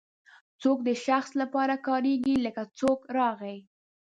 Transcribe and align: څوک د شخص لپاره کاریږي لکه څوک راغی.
څوک 0.61 0.77
د 0.87 0.89
شخص 1.05 1.31
لپاره 1.41 1.73
کاریږي 1.87 2.35
لکه 2.45 2.63
څوک 2.79 2.99
راغی. 3.17 3.57